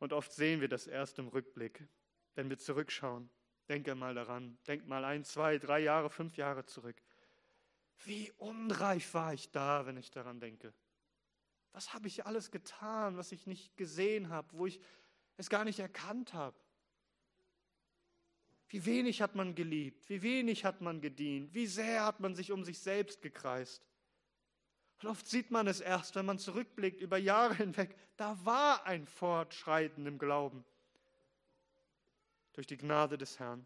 [0.00, 1.86] Und oft sehen wir das erst im Rückblick,
[2.34, 3.30] wenn wir zurückschauen.
[3.68, 7.00] Denke mal daran, denk mal ein, zwei, drei Jahre, fünf Jahre zurück.
[8.04, 10.74] Wie unreif war ich da, wenn ich daran denke.
[11.72, 14.80] Was habe ich alles getan, was ich nicht gesehen habe, wo ich
[15.36, 16.56] es gar nicht erkannt habe?
[18.74, 22.50] Wie wenig hat man geliebt, wie wenig hat man gedient, wie sehr hat man sich
[22.50, 23.86] um sich selbst gekreist.
[25.00, 29.06] Und oft sieht man es erst, wenn man zurückblickt über Jahre hinweg, da war ein
[29.06, 30.64] Fortschreiten im Glauben.
[32.54, 33.64] Durch die Gnade des Herrn.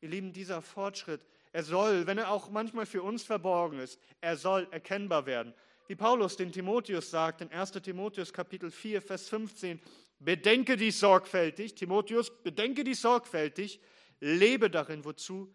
[0.00, 4.36] Ihr Lieben, dieser Fortschritt, er soll, wenn er auch manchmal für uns verborgen ist, er
[4.36, 5.54] soll erkennbar werden.
[5.88, 9.80] Wie Paulus den Timotheus sagt in 1 Timotheus Kapitel 4, Vers 15,
[10.20, 13.80] bedenke dies sorgfältig, Timotheus, bedenke dies sorgfältig,
[14.20, 15.54] Lebe darin, wozu?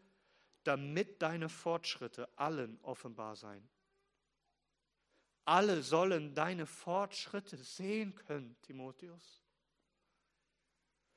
[0.64, 3.68] Damit deine Fortschritte allen offenbar seien.
[5.46, 9.42] Alle sollen deine Fortschritte sehen können, Timotheus.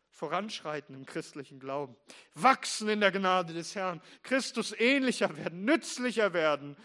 [0.09, 1.97] Voranschreiten im christlichen Glauben,
[2.35, 6.77] wachsen in der Gnade des Herrn, Christus ähnlicher werden, nützlicher werden.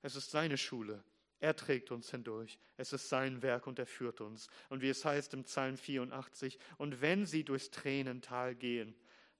[0.00, 1.04] Es ist seine Schule.
[1.40, 2.58] Er trägt uns hindurch.
[2.78, 4.48] Es ist sein Werk und er führt uns.
[4.70, 8.94] Und wie es heißt im Psalm 84, und wenn sie durchs Tränental gehen,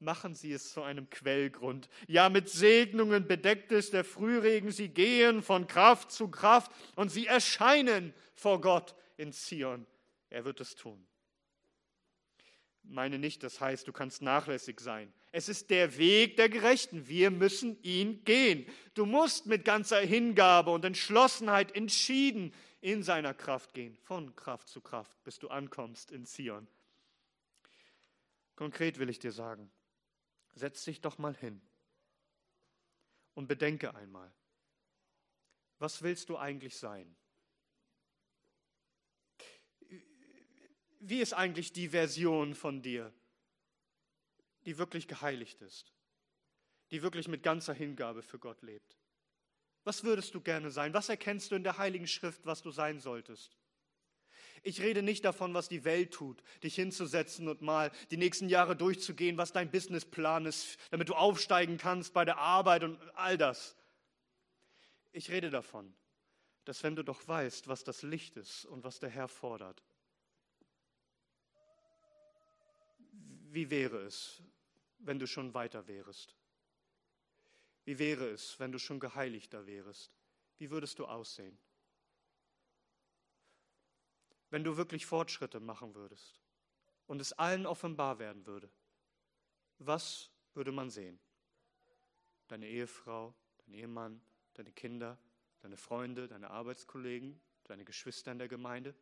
[0.05, 1.89] machen sie es zu einem Quellgrund.
[2.07, 4.71] Ja, mit Segnungen bedeckt ist der Frühregen.
[4.71, 9.87] Sie gehen von Kraft zu Kraft und sie erscheinen vor Gott in Zion.
[10.31, 11.07] Er wird es tun.
[12.83, 15.13] meine nicht, das heißt, du kannst nachlässig sein.
[15.33, 17.09] Es ist der Weg der Gerechten.
[17.09, 18.67] Wir müssen ihn gehen.
[18.93, 24.83] Du musst mit ganzer Hingabe und Entschlossenheit entschieden in seiner Kraft gehen, von Kraft zu
[24.83, 26.69] Kraft, bis du ankommst in Zion.
[28.57, 29.71] Konkret will ich dir sagen,
[30.55, 31.61] setz dich doch mal hin
[33.35, 34.33] und bedenke einmal,
[35.79, 37.15] was willst du eigentlich sein?
[41.01, 43.13] Wie ist eigentlich die Version von dir,
[44.65, 45.93] die wirklich geheiligt ist,
[46.91, 48.97] die wirklich mit ganzer Hingabe für Gott lebt?
[49.83, 50.95] Was würdest du gerne sein?
[50.95, 53.59] Was erkennst du in der Heiligen Schrift, was du sein solltest?
[54.67, 58.75] Ich rede nicht davon, was die Welt tut, dich hinzusetzen und mal die nächsten Jahre
[58.75, 63.77] durchzugehen, was dein Businessplan ist, damit du aufsteigen kannst bei der Arbeit und all das.
[65.13, 65.95] Ich rede davon,
[66.65, 69.85] dass wenn du doch weißt, was das Licht ist und was der Herr fordert,
[73.51, 74.43] wie wäre es,
[74.99, 76.35] wenn du schon weiter wärest?
[77.85, 80.11] Wie wäre es, wenn du schon geheiligter wärest?
[80.57, 81.59] Wie würdest du aussehen?
[84.55, 86.41] Wenn du wirklich Fortschritte machen würdest
[87.09, 88.71] und es allen offenbar werden würde,
[89.79, 91.19] was würde man sehen?
[92.47, 94.21] Deine Ehefrau, dein Ehemann,
[94.53, 95.19] deine Kinder,
[95.59, 98.95] deine Freunde, deine Arbeitskollegen, deine Geschwister in der Gemeinde?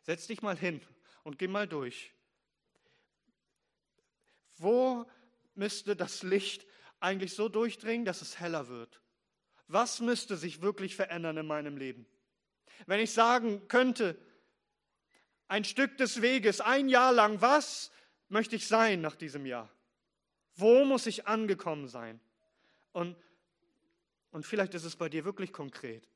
[0.00, 0.80] Setz dich mal hin
[1.22, 2.14] und geh mal durch.
[4.56, 5.04] Wo
[5.54, 6.66] müsste das Licht
[6.98, 9.02] eigentlich so durchdringen, dass es heller wird?
[9.66, 12.06] Was müsste sich wirklich verändern in meinem Leben?
[12.86, 14.18] Wenn ich sagen könnte,
[15.48, 17.90] ein Stück des Weges, ein Jahr lang, was
[18.28, 19.68] möchte ich sein nach diesem Jahr?
[20.54, 22.20] Wo muss ich angekommen sein?
[22.92, 23.16] Und,
[24.30, 26.06] und vielleicht ist es bei dir wirklich konkret.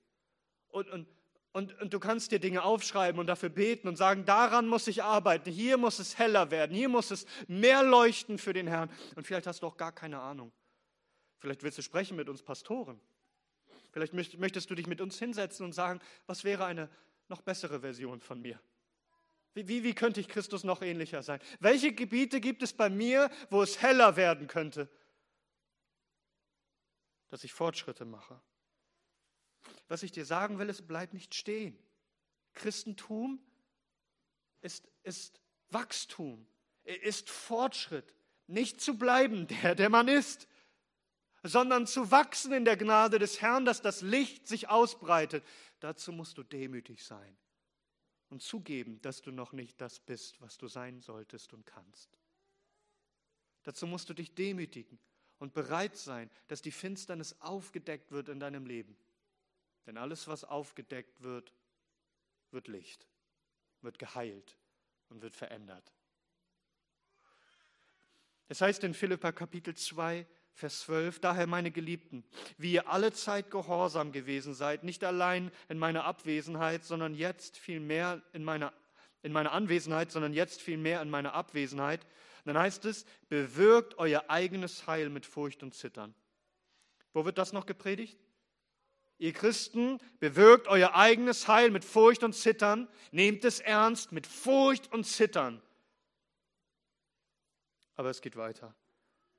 [0.68, 1.08] Und, und,
[1.52, 5.02] und, und du kannst dir Dinge aufschreiben und dafür beten und sagen, daran muss ich
[5.02, 8.90] arbeiten, hier muss es heller werden, hier muss es mehr leuchten für den Herrn.
[9.16, 10.52] Und vielleicht hast du auch gar keine Ahnung.
[11.38, 13.00] Vielleicht willst du sprechen mit uns Pastoren.
[13.90, 16.88] Vielleicht möchtest du dich mit uns hinsetzen und sagen, was wäre eine
[17.28, 18.58] noch bessere Version von mir?
[19.54, 21.40] Wie, wie, wie könnte ich Christus noch ähnlicher sein?
[21.60, 24.88] Welche Gebiete gibt es bei mir, wo es heller werden könnte,
[27.28, 28.40] dass ich Fortschritte mache?
[29.88, 31.78] Was ich dir sagen will, es bleibt nicht stehen.
[32.54, 33.40] Christentum
[34.62, 36.46] ist, ist Wachstum,
[36.84, 38.14] ist Fortschritt.
[38.46, 40.48] Nicht zu bleiben, der, der man ist,
[41.42, 45.44] sondern zu wachsen in der Gnade des Herrn, dass das Licht sich ausbreitet.
[45.80, 47.36] Dazu musst du demütig sein
[48.32, 52.18] und zugeben, dass du noch nicht das bist, was du sein solltest und kannst.
[53.62, 54.98] Dazu musst du dich demütigen
[55.38, 58.96] und bereit sein, dass die Finsternis aufgedeckt wird in deinem Leben.
[59.84, 61.52] Denn alles, was aufgedeckt wird,
[62.52, 63.06] wird Licht,
[63.82, 64.56] wird geheilt
[65.10, 65.92] und wird verändert.
[68.48, 72.24] Es heißt in Philippa Kapitel 2, Vers 12, daher meine Geliebten,
[72.58, 78.22] wie ihr alle Zeit gehorsam gewesen seid, nicht allein in meiner Abwesenheit, sondern jetzt vielmehr
[78.32, 78.72] in meiner,
[79.22, 82.06] in meiner Anwesenheit, sondern jetzt vielmehr in meiner Abwesenheit.
[82.44, 86.14] Dann heißt es, bewirkt euer eigenes Heil mit Furcht und Zittern.
[87.12, 88.18] Wo wird das noch gepredigt?
[89.18, 94.92] Ihr Christen, bewirkt euer eigenes Heil mit Furcht und Zittern, nehmt es ernst mit Furcht
[94.92, 95.62] und Zittern.
[97.94, 98.74] Aber es geht weiter.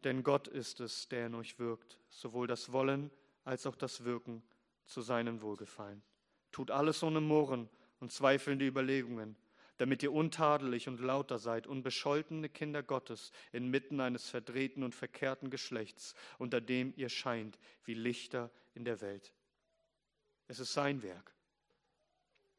[0.04, 3.10] Denn Gott ist es, der in euch wirkt, sowohl das Wollen
[3.44, 4.44] als auch das Wirken
[4.86, 6.04] zu seinem Wohlgefallen.
[6.52, 9.38] Tut alles ohne Murren und zweifelnde Überlegungen,
[9.78, 16.16] damit ihr untadelig und lauter seid, unbescholtene Kinder Gottes inmitten eines verdrehten und verkehrten Geschlechts,
[16.38, 19.34] unter dem ihr scheint wie Lichter in der Welt.
[20.48, 21.34] Es ist sein Werk.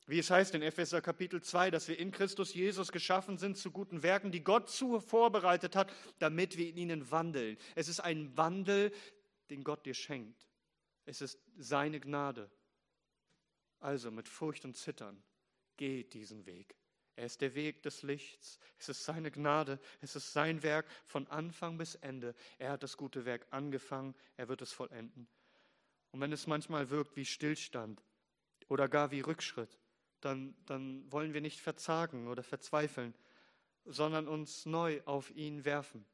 [0.06, 3.70] Wie es heißt in Epheser Kapitel 2, dass wir in Christus Jesus geschaffen sind zu
[3.70, 7.56] guten Werken, die Gott zu vorbereitet hat, damit wir in ihnen wandeln.
[7.74, 8.92] Es ist ein Wandel,
[9.48, 10.46] den Gott dir schenkt.
[11.06, 12.50] Es ist seine Gnade.
[13.80, 15.22] Also mit Furcht und Zittern,
[15.76, 16.76] geh diesen Weg.
[17.16, 18.58] Er ist der Weg des Lichts.
[18.78, 19.78] Es ist seine Gnade.
[20.00, 22.34] Es ist sein Werk von Anfang bis Ende.
[22.58, 24.14] Er hat das gute Werk angefangen.
[24.36, 25.28] Er wird es vollenden.
[26.10, 28.02] Und wenn es manchmal wirkt wie Stillstand
[28.68, 29.78] oder gar wie Rückschritt,
[30.24, 33.14] dann, dann wollen wir nicht verzagen oder verzweifeln,
[33.84, 36.04] sondern uns neu auf ihn werfen.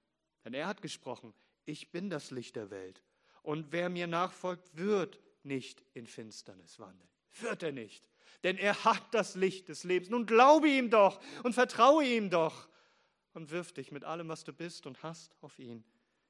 [0.45, 3.03] Denn er hat gesprochen, ich bin das Licht der Welt.
[3.43, 7.09] Und wer mir nachfolgt, wird nicht in Finsternis wandeln.
[7.41, 8.09] Wird er nicht.
[8.43, 10.11] Denn er hat das Licht des Lebens.
[10.11, 12.69] Nun glaube ihm doch und vertraue ihm doch
[13.33, 15.85] und wirf dich mit allem, was du bist und hast, auf ihn.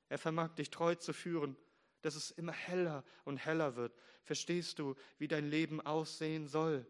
[0.08, 1.56] Er vermag dich treu zu führen,
[2.02, 3.94] dass es immer heller und heller wird.
[4.22, 6.86] Verstehst du, wie dein Leben aussehen soll?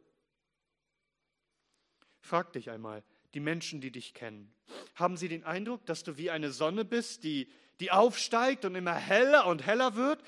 [2.21, 3.03] Frag dich einmal,
[3.35, 4.53] die Menschen, die dich kennen?
[4.95, 8.95] Haben sie den Eindruck, dass du wie eine Sonne bist, die, die aufsteigt und immer
[8.95, 10.23] heller und heller wird?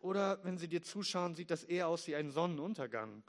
[0.00, 3.22] Oder wenn sie dir zuschauen, sieht das eher aus wie ein Sonnenuntergang,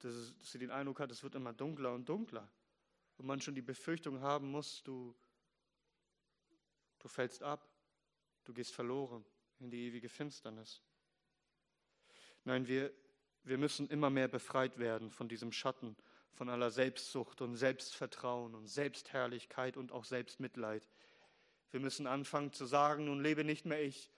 [0.00, 2.50] dass, dass sie den Eindruck hat, es wird immer dunkler und dunkler
[3.16, 5.14] und man schon die Befürchtung haben muss, du,
[6.98, 7.68] du fällst ab,
[8.44, 9.24] du gehst verloren
[9.60, 10.82] in die ewige Finsternis.
[12.44, 12.92] Nein, wir,
[13.44, 15.96] wir müssen immer mehr befreit werden von diesem Schatten,
[16.34, 20.88] von aller Selbstsucht und Selbstvertrauen und Selbstherrlichkeit und auch Selbstmitleid.
[21.70, 24.10] Wir müssen anfangen zu sagen, nun lebe nicht mehr ich,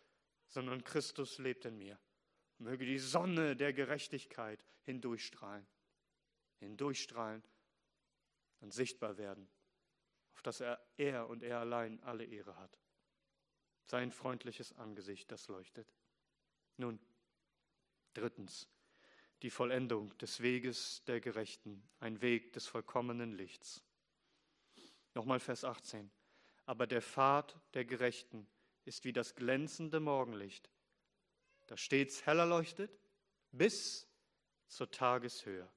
[0.49, 1.99] sondern Christus lebt in mir.
[2.59, 5.67] Möge die Sonne der Gerechtigkeit hindurchstrahlen,
[6.61, 7.43] hindurchstrahlen
[8.61, 9.49] und sichtbar werden,
[10.33, 12.79] auf dass er, er und er allein alle Ehre hat.
[13.85, 15.95] Sein freundliches Angesicht, das leuchtet.
[16.79, 16.99] Nun,
[18.15, 18.69] drittens,
[19.43, 23.83] die Vollendung des Weges der Gerechten, ein Weg des vollkommenen Lichts.
[25.15, 26.11] Nochmal Vers 18.
[26.65, 28.47] Aber der Pfad der Gerechten
[28.85, 30.71] ist wie das glänzende Morgenlicht,
[31.67, 32.91] das stets heller leuchtet
[33.53, 34.09] bis
[34.69, 35.69] zur Tageshöhe.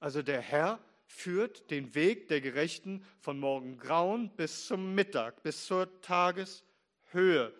[0.00, 6.00] Also der Herr führt den Weg der Gerechten von Morgengrauen bis zum Mittag, bis zur
[6.02, 7.54] Tageshöhe.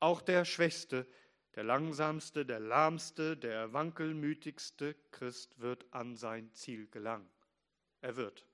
[0.00, 1.06] Auch der Schwächste,
[1.54, 7.30] der Langsamste, der Lahmste, der Wankelmütigste Christ wird an sein Ziel gelangen.
[8.00, 8.46] Er wird.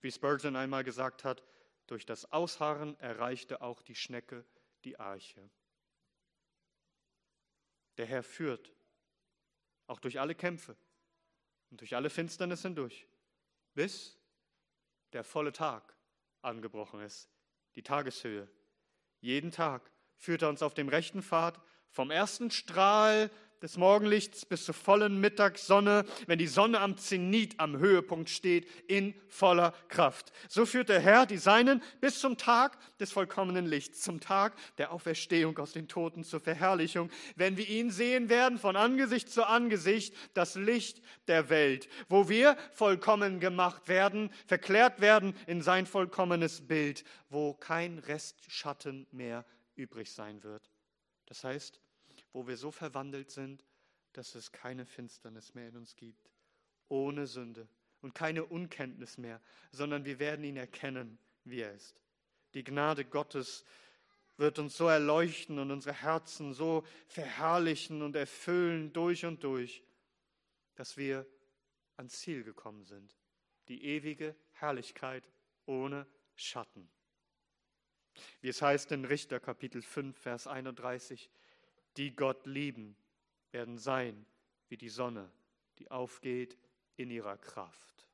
[0.00, 1.42] Wie Spurgeon einmal gesagt hat,
[1.86, 4.44] durch das Ausharren erreichte auch die Schnecke
[4.84, 5.48] die Arche.
[7.96, 8.72] Der Herr führt,
[9.86, 10.76] auch durch alle Kämpfe
[11.70, 13.08] und durch alle Finsternis hindurch,
[13.74, 14.18] bis
[15.12, 15.96] der volle Tag
[16.42, 17.30] angebrochen ist,
[17.74, 18.48] die Tageshöhe.
[19.20, 23.30] Jeden Tag führt er uns auf dem rechten Pfad vom ersten Strahl
[23.62, 29.14] des Morgenlichts bis zur vollen Mittagssonne, wenn die Sonne am Zenit, am Höhepunkt steht, in
[29.28, 30.32] voller Kraft.
[30.48, 34.92] So führt der Herr die Seinen bis zum Tag des vollkommenen Lichts, zum Tag der
[34.92, 40.14] Auferstehung aus den Toten zur Verherrlichung, wenn wir ihn sehen werden von Angesicht zu Angesicht,
[40.34, 47.04] das Licht der Welt, wo wir vollkommen gemacht werden, verklärt werden in sein vollkommenes Bild,
[47.30, 49.44] wo kein Restschatten mehr
[49.76, 50.70] übrig sein wird.
[51.26, 51.80] Das heißt,
[52.32, 53.64] wo wir so verwandelt sind,
[54.12, 56.30] dass es keine Finsternis mehr in uns gibt,
[56.88, 57.68] ohne Sünde
[58.00, 59.40] und keine Unkenntnis mehr,
[59.72, 62.00] sondern wir werden ihn erkennen, wie er ist.
[62.54, 63.64] Die Gnade Gottes
[64.36, 69.82] wird uns so erleuchten und unsere Herzen so verherrlichen und erfüllen durch und durch,
[70.74, 71.26] dass wir
[71.96, 73.16] ans Ziel gekommen sind.
[73.68, 75.30] Die ewige Herrlichkeit
[75.64, 76.88] ohne Schatten.
[78.40, 81.30] Wie es heißt in Richter Kapitel 5, Vers 31,
[81.96, 82.96] die Gott lieben,
[83.52, 84.26] werden sein
[84.68, 85.30] wie die Sonne,
[85.78, 86.56] die aufgeht
[86.96, 88.06] in ihrer Kraft.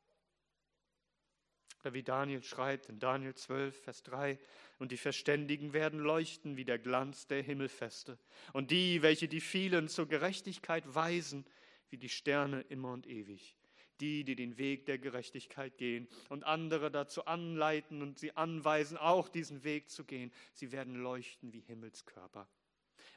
[1.80, 4.38] Oder wie Daniel schreibt in Daniel 12, Vers 3,
[4.78, 8.18] und die Verständigen werden leuchten wie der Glanz der Himmelfeste,
[8.52, 11.44] und die, welche die vielen zur Gerechtigkeit weisen,
[11.90, 13.56] wie die Sterne immer und ewig.
[14.02, 19.28] Die, die den Weg der Gerechtigkeit gehen und andere dazu anleiten und sie anweisen, auch
[19.28, 22.48] diesen Weg zu gehen, sie werden leuchten wie Himmelskörper.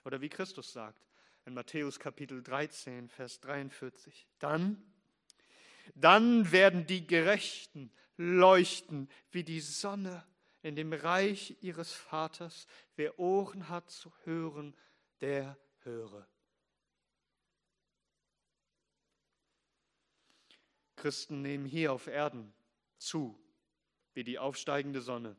[0.03, 1.01] Oder wie Christus sagt
[1.45, 4.27] in Matthäus Kapitel 13, Vers 43.
[4.37, 4.81] Dann,
[5.95, 10.23] dann werden die Gerechten leuchten wie die Sonne
[10.61, 12.67] in dem Reich ihres Vaters.
[12.95, 14.75] Wer Ohren hat zu hören,
[15.21, 16.27] der höre.
[21.05, 22.51] Christen nehmen hier auf Erden
[22.97, 23.39] zu,
[24.15, 25.35] wie die aufsteigende Sonne,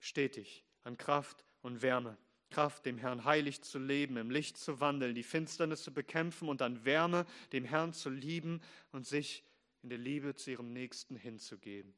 [0.00, 2.18] stetig an Kraft und Wärme.
[2.50, 6.60] Kraft, dem Herrn heilig zu leben, im Licht zu wandeln, die Finsternis zu bekämpfen und
[6.60, 9.44] an Wärme dem Herrn zu lieben und sich
[9.82, 11.94] in der Liebe zu ihrem Nächsten hinzugeben.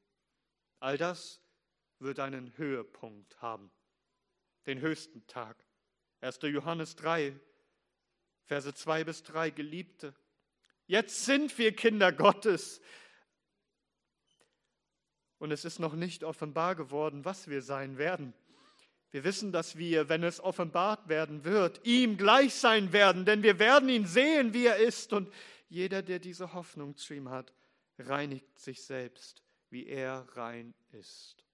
[0.79, 1.41] All das
[1.99, 3.71] wird einen Höhepunkt haben,
[4.67, 5.65] den höchsten Tag.
[6.21, 6.41] 1.
[6.43, 7.41] Johannes 3,
[8.45, 10.15] Verse 2 bis 3, Geliebte,
[10.87, 12.81] jetzt sind wir Kinder Gottes.
[15.39, 18.33] Und es ist noch nicht offenbar geworden, was wir sein werden.
[19.11, 23.59] Wir wissen, dass wir, wenn es offenbart werden wird, ihm gleich sein werden, denn wir
[23.59, 25.13] werden ihn sehen, wie er ist.
[25.13, 25.33] Und
[25.69, 27.53] jeder, der diese Hoffnung zu ihm hat,
[27.99, 31.45] reinigt sich selbst, wie er rein ist.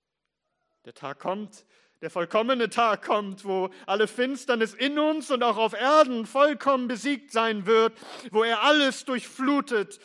[0.85, 1.67] Der Tag kommt,
[2.01, 7.33] der vollkommene Tag kommt, wo alle Finsternis in uns und auch auf Erden vollkommen besiegt
[7.33, 7.93] sein wird,
[8.31, 9.99] wo er alles durchflutet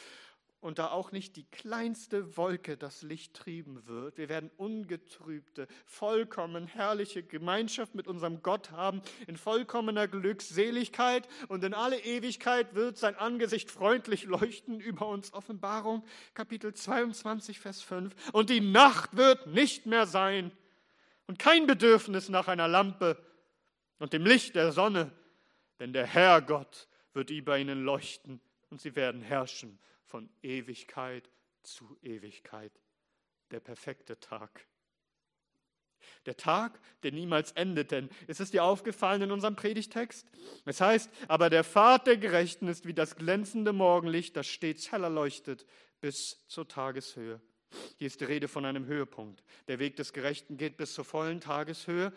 [0.63, 4.17] und da auch nicht die kleinste Wolke das Licht trieben wird.
[4.17, 11.73] Wir werden ungetrübte, vollkommen herrliche Gemeinschaft mit unserem Gott haben, in vollkommener Glückseligkeit und in
[11.73, 15.33] alle Ewigkeit wird sein Angesicht freundlich leuchten über uns.
[15.33, 18.31] Offenbarung Kapitel 22, Vers 5.
[18.31, 20.51] Und die Nacht wird nicht mehr sein
[21.27, 23.17] und kein Bedürfnis nach einer Lampe
[23.99, 25.11] und dem Licht der Sonne,
[25.79, 31.29] denn der Herr Gott wird über ihnen leuchten und sie werden herrschen von Ewigkeit
[31.63, 32.71] zu Ewigkeit.
[33.51, 34.65] Der perfekte Tag.
[36.25, 40.27] Der Tag, der niemals endet, denn ist es dir aufgefallen in unserem Predigtext?
[40.65, 45.09] Es heißt, aber der Pfad der Gerechten ist wie das glänzende Morgenlicht, das stets heller
[45.09, 45.65] leuchtet
[46.01, 47.41] bis zur Tageshöhe.
[47.97, 49.43] Hier ist die Rede von einem Höhepunkt.
[49.67, 52.13] Der Weg des Gerechten geht bis zur vollen Tageshöhe.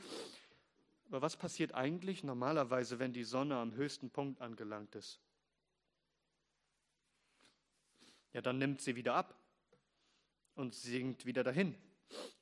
[1.08, 5.20] Aber was passiert eigentlich normalerweise, wenn die Sonne am höchsten Punkt angelangt ist?
[8.36, 9.34] ja, dann nimmt sie wieder ab
[10.56, 11.74] und sinkt wieder dahin.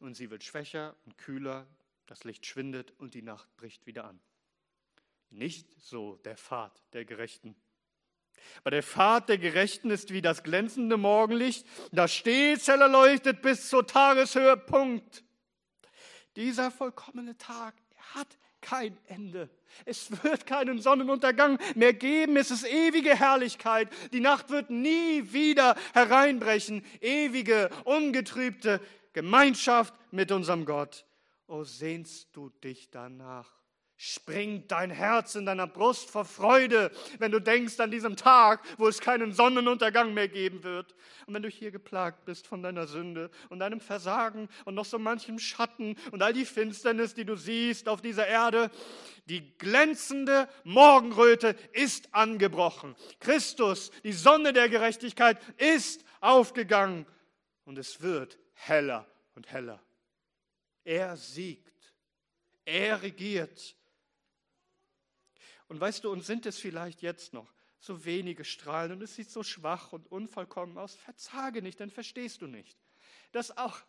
[0.01, 1.69] Und sie wird schwächer und kühler,
[2.07, 4.19] das Licht schwindet und die Nacht bricht wieder an.
[5.31, 7.55] Nicht so der Pfad der Gerechten.
[8.61, 13.68] Aber der Pfad der Gerechten ist wie das glänzende Morgenlicht, das stets heller leuchtet bis
[13.68, 15.24] zur Tageshöhepunkt.
[16.36, 17.74] Dieser vollkommene Tag
[18.14, 19.51] hat kein Ende.
[19.84, 22.36] Es wird keinen Sonnenuntergang mehr geben.
[22.36, 23.88] Es ist ewige Herrlichkeit.
[24.12, 26.84] Die Nacht wird nie wieder hereinbrechen.
[27.01, 28.80] Ewige, ungetrübte
[29.12, 31.05] Gemeinschaft mit unserem Gott.
[31.47, 33.64] Oh, sehnst du dich danach?
[34.12, 38.86] Springt dein Herz in deiner Brust vor Freude, wenn du denkst an diesen Tag, wo
[38.86, 40.94] es keinen Sonnenuntergang mehr geben wird.
[41.26, 44.98] Und wenn du hier geplagt bist von deiner Sünde und deinem Versagen und noch so
[44.98, 48.70] manchem Schatten und all die Finsternis, die du siehst auf dieser Erde,
[49.24, 52.94] die glänzende Morgenröte ist angebrochen.
[53.20, 57.07] Christus, die Sonne der Gerechtigkeit, ist aufgegangen
[57.64, 59.80] und es wird heller und heller.
[60.84, 61.64] Er siegt.
[62.66, 63.76] Er regiert.
[65.69, 69.31] Und weißt du, und sind es vielleicht jetzt noch so wenige Strahlen und es sieht
[69.31, 72.79] so schwach und unvollkommen aus, verzage nicht, dann verstehst du nicht,
[73.33, 73.81] dass auch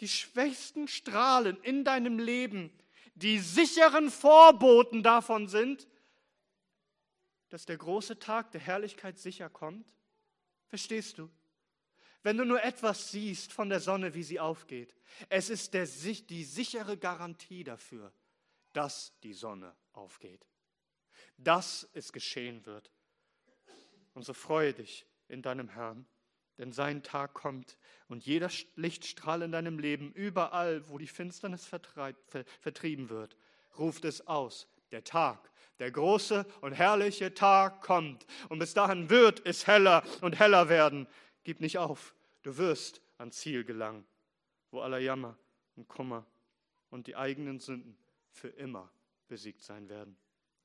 [0.00, 2.76] die schwächsten Strahlen in deinem Leben
[3.14, 5.86] die sicheren Vorboten davon sind,
[7.50, 9.86] dass der große Tag der Herrlichkeit sicher kommt?
[10.66, 11.30] Verstehst du?
[12.24, 14.96] Wenn du nur etwas siehst von der Sonne, wie sie aufgeht,
[15.28, 18.12] es ist der, die sichere Garantie dafür,
[18.72, 20.48] dass die Sonne aufgeht
[21.36, 22.90] dass es geschehen wird.
[24.14, 26.06] Und so freue dich in deinem Herrn,
[26.58, 27.76] denn sein Tag kommt
[28.08, 33.36] und jeder Lichtstrahl in deinem Leben, überall, wo die Finsternis vertrieben wird,
[33.78, 34.68] ruft es aus.
[34.92, 38.26] Der Tag, der große und herrliche Tag kommt.
[38.48, 41.08] Und bis dahin wird es heller und heller werden.
[41.42, 44.06] Gib nicht auf, du wirst ans Ziel gelangen,
[44.70, 45.36] wo aller Jammer
[45.74, 46.24] und Kummer
[46.90, 47.98] und die eigenen Sünden
[48.30, 48.88] für immer
[49.26, 50.16] besiegt sein werden.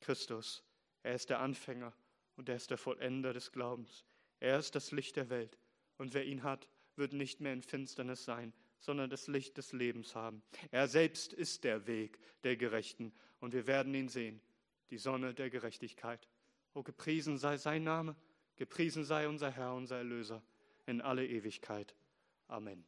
[0.01, 0.63] Christus,
[1.03, 1.93] er ist der Anfänger
[2.35, 4.05] und er ist der Vollender des Glaubens.
[4.39, 5.57] Er ist das Licht der Welt.
[5.97, 10.15] Und wer ihn hat, wird nicht mehr in Finsternis sein, sondern das Licht des Lebens
[10.15, 10.41] haben.
[10.71, 14.41] Er selbst ist der Weg der Gerechten und wir werden ihn sehen,
[14.89, 16.27] die Sonne der Gerechtigkeit.
[16.73, 18.15] O gepriesen sei sein Name,
[18.55, 20.41] gepriesen sei unser Herr, unser Erlöser
[20.85, 21.95] in alle Ewigkeit.
[22.47, 22.85] Amen.